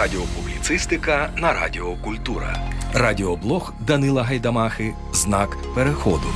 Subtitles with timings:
[0.00, 2.58] Радіопубліцистика на Радіо Культура.
[2.94, 4.94] Радіоблог Данила Гайдамахи.
[5.12, 6.26] Знак переходу.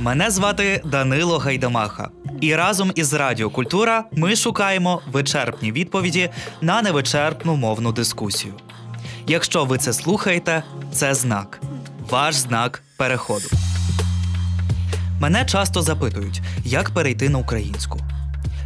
[0.00, 2.08] Мене звати Данило Гайдамаха,
[2.40, 6.30] і разом із Радіо Культура ми шукаємо вичерпні відповіді
[6.60, 8.54] на невичерпну мовну дискусію.
[9.26, 10.62] Якщо ви це слухаєте,
[10.92, 11.60] це знак,
[12.10, 13.48] ваш знак переходу.
[15.20, 18.00] Мене часто запитують, як перейти на українську.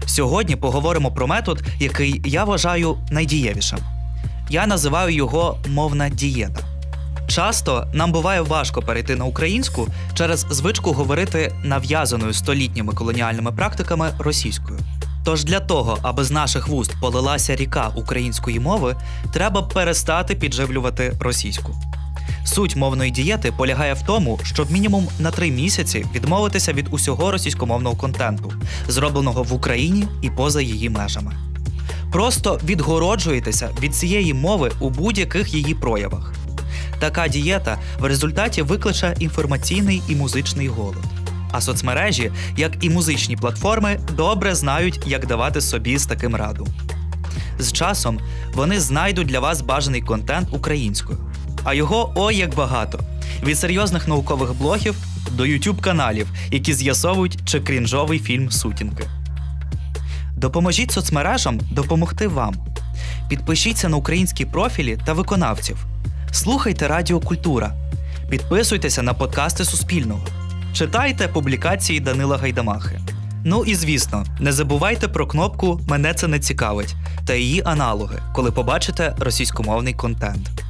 [0.06, 3.78] Сьогодні поговоримо про метод, який я вважаю найдієвішим.
[4.50, 6.60] Я називаю його мовна дієта.
[7.26, 14.78] Часто нам буває важко перейти на українську через звичку говорити нав'язаною столітніми колоніальними практиками російською.
[15.24, 18.96] Тож для того, аби з наших вуст полилася ріка української мови,
[19.32, 21.74] треба перестати підживлювати російську.
[22.44, 27.96] Суть мовної дієти полягає в тому, щоб мінімум на три місяці відмовитися від усього російськомовного
[27.96, 28.52] контенту,
[28.88, 31.32] зробленого в Україні і поза її межами.
[32.12, 36.34] Просто відгороджуєтеся від цієї мови у будь-яких її проявах.
[36.98, 41.04] Така дієта в результаті викличе інформаційний і музичний голод.
[41.52, 46.66] А соцмережі, як і музичні платформи, добре знають, як давати собі з таким раду.
[47.58, 48.20] З часом
[48.54, 51.18] вони знайдуть для вас бажаний контент українською.
[51.64, 53.00] А його ой як багато:
[53.42, 54.96] від серйозних наукових блогів
[55.32, 59.04] до youtube каналів, які з'ясовують, чи крінжовий фільм сутінки.
[60.36, 62.54] Допоможіть соцмережам допомогти вам.
[63.28, 65.86] Підпишіться на українські профілі та виконавців.
[66.32, 67.74] Слухайте Радіо Культура.
[68.30, 70.26] Підписуйтеся на подкасти Суспільного.
[70.72, 73.00] Читайте публікації Данила Гайдамахи.
[73.44, 76.94] Ну і звісно, не забувайте про кнопку Мене це не цікавить
[77.26, 80.63] та її аналоги, коли побачите російськомовний контент.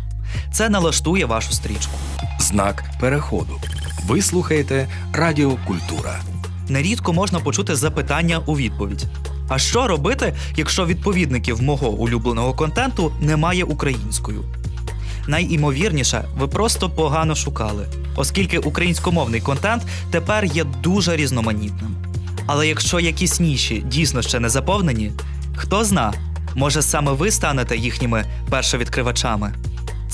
[0.55, 1.92] Це налаштує вашу стрічку.
[2.38, 3.60] Знак переходу.
[4.06, 6.20] Ви слухаєте Радіо Культура.
[6.69, 9.05] Нерідко можна почути запитання у відповідь.
[9.48, 14.44] А що робити, якщо відповідників мого улюбленого контенту немає українською?
[15.28, 21.96] Найімовірніше, ви просто погано шукали, оскільки українськомовний контент тепер є дуже різноманітним.
[22.46, 25.12] Але якщо якісь ніші дійсно ще не заповнені,
[25.57, 26.12] хто зна,
[26.55, 29.55] може саме ви станете їхніми першовідкривачами.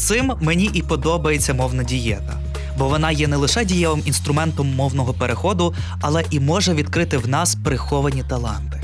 [0.00, 2.40] Цим мені і подобається мовна дієта,
[2.78, 7.54] бо вона є не лише дієвим інструментом мовного переходу, але і може відкрити в нас
[7.54, 8.82] приховані таланти.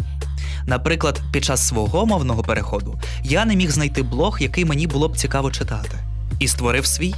[0.67, 5.17] Наприклад, під час свого мовного переходу я не міг знайти блог, який мені було б
[5.17, 5.99] цікаво читати,
[6.41, 7.15] і створив свій.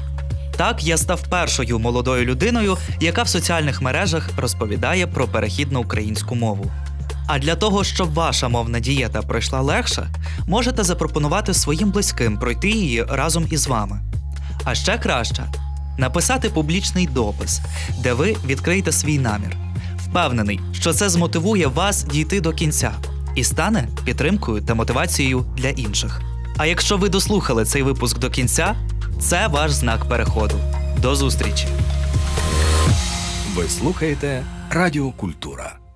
[0.57, 6.35] Так я став першою молодою людиною, яка в соціальних мережах розповідає про перехід на українську
[6.35, 6.71] мову.
[7.29, 10.09] А для того, щоб ваша мовна дієта пройшла легше,
[10.47, 14.01] можете запропонувати своїм близьким пройти її разом із вами.
[14.65, 15.45] А ще краще
[15.99, 17.61] написати публічний допис,
[17.99, 19.57] де ви відкриєте свій намір.
[19.99, 22.93] Впевнений, що це змотивує вас дійти до кінця
[23.35, 26.21] і стане підтримкою та мотивацією для інших.
[26.57, 28.75] А якщо ви дослухали цей випуск до кінця,
[29.21, 30.55] це ваш знак переходу.
[31.03, 31.67] До зустрічі!
[33.55, 35.88] Ви слухаєте Радіо Культура.